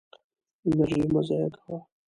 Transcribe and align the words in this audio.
انرژي 0.67 1.03
مه 1.13 1.21
ضایع 1.27 1.49
کوه. 1.61 1.77